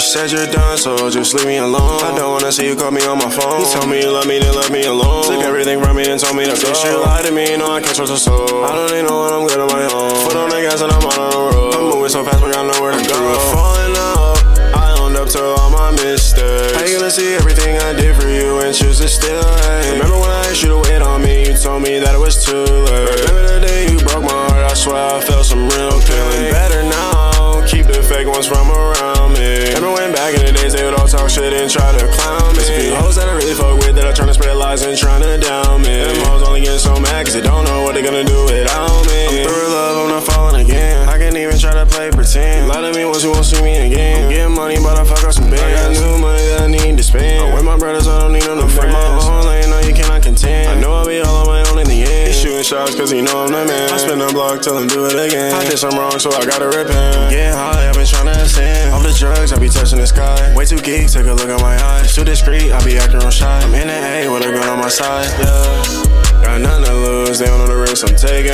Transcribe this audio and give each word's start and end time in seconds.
said 0.00 0.30
you're 0.30 0.46
done, 0.52 0.76
so 0.76 1.08
just 1.08 1.32
leave 1.34 1.46
me 1.46 1.56
alone. 1.56 2.02
I 2.02 2.14
don't 2.16 2.32
wanna 2.32 2.52
see 2.52 2.66
you 2.66 2.76
call 2.76 2.90
me 2.90 3.04
on 3.06 3.18
my 3.18 3.30
phone. 3.30 3.60
You 3.60 3.66
told 3.72 3.88
me 3.88 4.00
you 4.00 4.10
love 4.10 4.26
me, 4.26 4.38
then 4.38 4.54
left 4.54 4.70
me 4.70 4.84
alone. 4.84 5.24
Took 5.24 5.42
everything 5.42 5.80
from 5.80 5.96
me 5.96 6.04
and 6.10 6.20
told 6.20 6.36
me 6.36 6.44
to 6.44 6.52
go. 6.52 6.68
You 6.84 7.00
lied 7.00 7.24
to 7.24 7.32
me, 7.32 7.56
no, 7.56 7.72
I 7.72 7.80
can't 7.80 7.96
trust 7.96 8.12
a 8.12 8.18
soul. 8.18 8.64
I 8.64 8.74
don't 8.74 8.90
even 8.92 9.06
know 9.06 9.18
what 9.18 9.32
I'm 9.32 9.46
good 9.46 9.60
on 9.60 9.68
my 9.72 9.84
own. 9.88 10.12
Foot 10.26 10.36
on 10.36 10.50
the 10.50 10.60
gas 10.60 10.80
and 10.82 10.92
I'm 10.92 11.02
on 11.02 11.16
the 11.16 11.56
road. 11.56 11.74
I'm 11.74 11.84
moving 11.88 12.10
so 12.10 12.24
fast, 12.24 12.40
but 12.40 12.52
got 12.52 12.66
nowhere 12.66 12.92
to 12.92 13.04
go. 13.08 13.16
Falling 13.56 13.96
out, 13.96 14.36
I 14.76 14.96
owned 15.00 15.16
up 15.16 15.28
to 15.30 15.42
all 15.42 15.70
my 15.70 15.90
mistakes. 15.92 16.76
How 16.76 16.84
you 16.84 16.98
gonna 16.98 17.10
see 17.10 17.34
everything 17.34 17.78
I 17.78 17.92
did 17.94 18.16
for 18.16 18.28
you 18.28 18.60
and 18.60 18.74
choose 18.74 18.98
to 19.00 19.08
still 19.08 19.42
hate? 19.64 19.96
Remember 19.96 20.20
when 20.20 20.30
I 20.30 20.44
asked 20.50 20.62
you 20.62 20.76
to 20.76 20.80
wait 20.84 21.00
on 21.00 21.22
me? 21.22 21.48
You 21.48 21.56
told 21.56 21.82
me 21.82 21.98
that 22.00 22.14
it 22.14 22.20
was 22.20 22.44
too 22.44 22.52
late. 22.52 23.08
Remember 23.24 23.48
the 23.48 23.60
day 23.64 23.88
you 23.90 23.98
broke 24.04 24.24
my 24.24 24.34
heart? 24.50 24.66
I 24.70 24.74
swear 24.74 24.98
I 25.16 25.20
felt 25.20 25.46
some 25.46 25.68
real 25.72 25.96
feeling 26.04 26.52
better 26.52 26.82
now. 26.82 27.64
Keep 27.66 27.86
the 27.86 28.02
fake 28.02 28.28
ones 28.28 28.46
from 28.46 28.70
around 28.70 28.76
me. 28.76 28.92
Remember 28.92 29.06
when 29.06 29.15
back 30.26 30.40
in 30.42 30.46
the 30.46 30.58
days 30.58 30.72
they 30.74 30.82
would 30.82 30.94
all 30.98 31.06
talk 31.06 31.30
shit 31.30 31.52
and 31.54 31.70
try 31.70 31.86
to 31.94 32.02
clown 32.18 32.50
me? 32.50 32.58
There's 32.58 32.70
a 32.70 32.80
few 32.82 32.94
hoes 32.98 33.14
that 33.14 33.30
I 33.30 33.34
really 33.38 33.54
fuck 33.54 33.78
with 33.78 33.94
that 33.94 34.10
are 34.10 34.16
trying 34.16 34.26
to 34.26 34.34
spread 34.34 34.56
lies 34.56 34.82
and 34.82 34.98
trying 34.98 35.22
to 35.22 35.38
down 35.38 35.82
me. 35.86 36.02
Them 36.02 36.18
hoes 36.26 36.42
only 36.42 36.66
getting 36.66 36.82
so 36.82 36.98
mad 36.98 37.26
cause 37.26 37.34
they 37.34 37.46
don't 37.46 37.62
know 37.62 37.86
what 37.86 37.94
they're 37.94 38.02
gonna 38.02 38.26
do 38.26 38.42
without 38.50 39.06
me. 39.06 39.22
I'm 39.30 39.46
through 39.46 39.70
love, 39.70 39.94
I'm 40.02 40.10
not 40.10 40.24
falling 40.26 40.66
again. 40.66 41.06
I 41.08 41.18
can't 41.18 41.36
even 41.36 41.58
try 41.58 41.74
to 41.78 41.86
play 41.86 42.10
pretend. 42.10 42.66
Lie 42.66 42.90
to 42.90 42.98
me 42.98 43.04
once 43.06 43.22
you 43.22 43.30
won't 43.30 43.46
see 43.46 43.62
me 43.62 43.86
again. 43.86 44.26
I'm 44.26 44.30
getting 44.30 44.54
money, 44.54 44.76
but 44.82 44.98
I 44.98 45.04
fuck 45.06 45.22
up 45.22 45.30
some 45.30 45.46
bands. 45.46 45.62
I 45.62 45.70
got 45.78 45.94
new 45.94 46.18
money 46.18 46.42
that 46.50 46.60
I 46.62 46.68
need 46.74 46.96
to 46.98 47.04
spend. 47.06 47.46
I'm 47.46 47.54
with 47.54 47.64
my 47.64 47.78
brothers, 47.78 48.10
I 48.10 48.18
don't 48.18 48.34
need 48.34 48.42
no 48.50 48.58
new 48.58 48.68
friends. 48.68 48.98
my 48.98 49.30
own 49.30 49.46
lane, 49.46 49.70
no, 49.70 49.78
you 49.86 49.94
cannot 49.94 50.26
contend. 50.26 50.74
I 50.74 50.74
know 50.82 50.90
I'll 50.90 51.06
be 51.06 51.22
all 51.22 51.46
on 51.46 51.46
my 51.46 51.62
own 51.70 51.78
in 51.78 51.86
the 51.86 52.02
end. 52.02 52.34
He's 52.34 52.42
shooting 52.42 52.66
shots 52.66 52.98
cause 52.98 53.14
he 53.14 53.22
know 53.22 53.46
I'm 53.46 53.54
the 53.54 53.62
man. 53.62 53.94
I 53.94 53.96
spin 53.96 54.18
the 54.18 54.26
block, 54.34 54.58
tell 54.58 54.74
him 54.74 54.90
do 54.90 55.06
it 55.06 55.14
again. 55.14 55.54
I 55.54 55.62
did 55.62 55.78
something 55.78 56.02
wrong, 56.02 56.18
so 56.18 56.34
I 56.34 56.42
gotta 56.42 56.66
repent. 56.66 57.30
Getting 57.30 57.54
high, 57.54 57.86
I've 57.86 57.94
been 57.94 58.06
trying 58.06 58.26
to 58.26 58.42
ascend. 58.42 58.90
Off 58.90 59.06
the 59.06 59.14
drugs, 59.14 59.52
I 59.52 59.58
be 59.62 59.70
touching 59.96 60.00
the 60.00 60.06
sky. 60.06 60.54
Way 60.54 60.64
too 60.64 60.80
geek, 60.80 61.08
take 61.08 61.26
a 61.26 61.34
look 61.34 61.48
at 61.48 61.60
my 61.60 61.76
eyes. 61.76 62.14
Too 62.14 62.24
discreet, 62.24 62.72
I 62.72 62.84
be 62.84 62.98
acting 62.98 63.20
real 63.20 63.30
shy. 63.30 63.60
I'm 63.60 63.74
in 63.74 63.88
the 63.88 63.94
A 63.94 64.28
with 64.28 64.44
a 64.44 64.52
gun 64.52 64.68
on 64.68 64.78
my 64.78 64.88
side, 64.88 65.28
yeah. 65.40 66.42
Got 66.42 66.60
nothing 66.60 66.84
to 66.86 66.94
lose, 66.94 67.38
they 67.38 67.46
don't 67.46 67.58
know 67.58 67.66
the 67.66 67.76
risk 67.76 68.06
I'm 68.06 68.16
taking. 68.16 68.52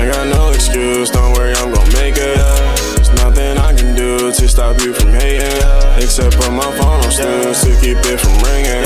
I 0.00 0.08
got 0.08 0.28
no 0.28 0.50
excuse, 0.50 1.10
don't 1.10 1.32
worry, 1.34 1.52
I'm 1.54 1.72
gon' 1.72 1.92
make 1.92 2.16
it. 2.16 2.40
There's 2.96 3.12
nothing 3.20 3.58
I 3.58 3.74
can 3.74 3.94
do 3.94 4.32
to 4.32 4.48
stop 4.48 4.80
you 4.80 4.94
from 4.94 5.12
hating. 5.12 5.60
Except 6.00 6.36
put 6.36 6.52
my 6.52 6.70
phone 6.78 7.00
on 7.04 7.12
snooze 7.12 7.60
to 7.62 7.76
keep 7.80 8.00
it 8.00 8.18
from 8.18 8.36
ringing. 8.48 8.84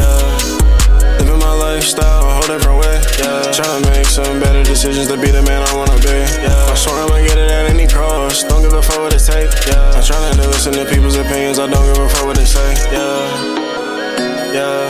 Living 1.22 1.38
my 1.38 1.54
lifestyle 1.54 2.26
a 2.26 2.32
whole 2.34 2.48
different 2.50 2.78
way. 2.82 2.98
Yeah. 3.18 3.52
Trying 3.54 3.82
to 3.82 3.90
make 3.90 4.06
some 4.06 4.40
better 4.40 4.64
decisions 4.64 5.06
to 5.08 5.16
be 5.16 5.30
the 5.30 5.42
man 5.42 5.62
I 5.62 5.72
wanna 5.76 5.98
be. 6.02 6.18
Yeah. 6.42 6.50
I 6.50 6.74
swear 6.74 6.98
I'ma 7.06 7.22
get 7.22 7.38
it 7.38 7.50
at 7.50 7.70
any 7.70 7.86
cost. 7.86 8.48
Don't 8.48 8.62
give 8.62 8.72
a 8.72 8.82
fuck 8.82 8.98
what 8.98 9.14
it 9.14 9.22
take. 9.22 9.54
I'm 9.70 10.02
trying 10.02 10.32
to 10.32 10.33
listen 10.54 10.72
to 10.72 10.84
people's 10.86 11.16
opinions. 11.16 11.58
I 11.58 11.66
don't 11.66 11.84
give 11.92 11.98
a 11.98 12.08
fuck 12.08 12.26
what 12.26 12.36
they 12.36 12.44
say. 12.46 12.74
Yeah, 12.94 14.54
yeah, 14.54 14.86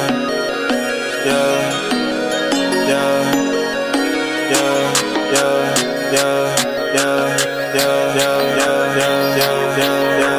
yeah. 1.25 1.81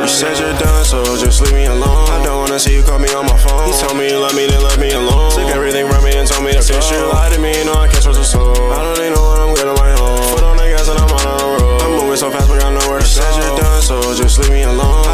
You 0.06 0.12
said 0.12 0.38
you're 0.38 0.54
done, 0.60 0.86
so 0.86 1.04
just 1.18 1.42
leave 1.42 1.54
me 1.54 1.66
alone. 1.66 2.08
I 2.08 2.24
don't 2.24 2.38
wanna 2.38 2.60
see 2.60 2.76
you 2.78 2.84
call 2.84 3.00
me 3.00 3.10
on 3.10 3.26
my 3.26 3.36
phone. 3.38 3.68
You 3.68 3.74
told 3.74 3.98
me 3.98 4.08
you 4.08 4.20
love 4.20 4.36
me, 4.36 4.46
then 4.46 4.62
left 4.62 4.80
me 4.80 4.92
alone. 4.92 5.32
Took 5.32 5.50
everything 5.50 5.90
from 5.90 6.04
me 6.06 6.14
and 6.16 6.28
told 6.28 6.46
me 6.46 6.54
to 6.54 6.62
go. 6.62 6.80
You 6.94 7.10
lied 7.12 7.34
to 7.34 7.40
me, 7.42 7.52
no, 7.66 7.74
I 7.74 7.88
can't 7.90 8.04
trust 8.04 8.20
a 8.20 8.24
soul. 8.24 8.54
I 8.72 8.84
don't 8.84 9.00
even 9.00 9.14
know 9.14 9.26
what 9.26 9.40
I'm 9.42 9.54
good 9.56 9.68
on 9.68 9.76
my 9.76 9.92
own. 10.00 10.22
Foot 10.30 10.44
on 10.44 10.58
the 10.58 10.70
gas 10.70 10.88
and 10.88 11.00
I'm 11.00 11.10
on 11.10 11.24
the 11.26 11.34
road. 11.58 11.82
I'm 11.82 11.92
moving 11.98 12.16
so 12.16 12.30
fast, 12.30 12.48
but 12.48 12.64
I 12.64 12.70
know 12.70 12.86
where 12.88 13.00
to 13.02 13.04
go. 13.04 13.18
Said 13.18 13.36
you're 13.36 13.58
done, 13.58 13.82
so 13.82 14.00
just 14.14 14.38
leave 14.40 14.52
me 14.52 14.62
alone. 14.64 15.05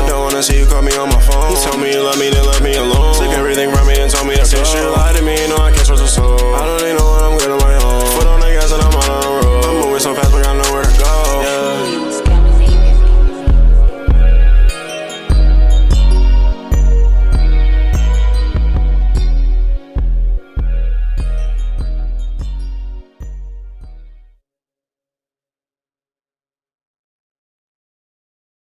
See 0.42 0.58
you 0.58 0.66
call 0.66 0.82
me 0.82 0.92
on 0.98 1.10
my 1.10 1.22
phone. 1.22 1.52
You 1.54 1.58
told 1.62 1.78
me 1.80 1.94
you 1.94 2.02
love 2.02 2.18
me, 2.18 2.32
then 2.32 2.44
left 2.44 2.64
me 2.64 2.74
alone. 2.74 3.14
Took 3.14 3.30
everything 3.30 3.70
from 3.70 3.86
me 3.86 3.94
and 4.02 4.10
told 4.10 4.26
me 4.26 4.34
to 4.34 4.42
go. 4.42 4.66
You 4.74 4.90
lied 4.90 4.90
to 4.90 4.90
me, 4.90 4.90
no, 4.90 5.01